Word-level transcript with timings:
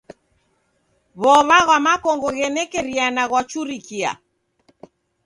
W'ow'a 1.21 1.59
ghwa 1.65 1.77
makongo 1.85 2.27
ghenekeriana 2.37 3.23
ghwachurikie. 3.29 4.09